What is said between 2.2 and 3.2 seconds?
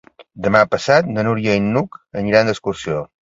aniran d'excursió.